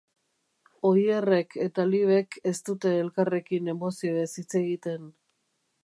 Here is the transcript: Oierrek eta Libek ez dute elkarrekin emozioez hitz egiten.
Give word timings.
Oierrek 0.91 1.53
eta 1.67 1.85
Libek 1.91 2.39
ez 2.53 2.55
dute 2.71 2.95
elkarrekin 3.05 3.73
emozioez 3.77 4.29
hitz 4.43 4.49
egiten. 4.63 5.07